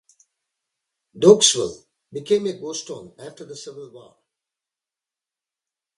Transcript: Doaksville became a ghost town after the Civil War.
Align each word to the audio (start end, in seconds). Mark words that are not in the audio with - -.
Doaksville 1.15 1.85
became 2.11 2.47
a 2.47 2.53
ghost 2.53 2.87
town 2.87 3.13
after 3.19 3.45
the 3.45 3.55
Civil 3.55 3.91
War. 3.91 4.15